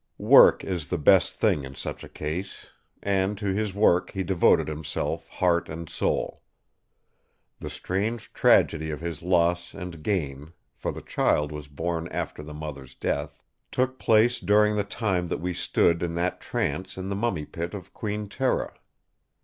"Work 0.17 0.63
is 0.63 0.87
the 0.87 0.97
best 0.97 1.35
thing 1.35 1.63
in 1.63 1.75
such 1.75 2.03
a 2.03 2.09
case; 2.09 2.71
and 3.03 3.37
to 3.37 3.53
his 3.53 3.75
work 3.75 4.09
he 4.09 4.23
devoted 4.23 4.67
himself 4.67 5.27
heart 5.29 5.69
and 5.69 5.87
soul. 5.87 6.41
The 7.59 7.69
strange 7.69 8.33
tragedy 8.33 8.89
of 8.89 8.99
his 8.99 9.21
loss 9.21 9.75
and 9.75 10.01
gain—for 10.01 10.91
the 10.91 11.03
child 11.03 11.51
was 11.51 11.67
born 11.67 12.07
after 12.07 12.41
the 12.41 12.55
mother's 12.55 12.95
death—took 12.95 13.99
place 13.99 14.39
during 14.39 14.75
the 14.75 14.83
time 14.83 15.27
that 15.27 15.39
we 15.39 15.53
stood 15.53 16.01
in 16.01 16.15
that 16.15 16.41
trance 16.41 16.97
in 16.97 17.07
the 17.09 17.15
Mummy 17.15 17.45
Pit 17.45 17.75
of 17.75 17.93
Queen 17.93 18.27
Tera. 18.27 18.73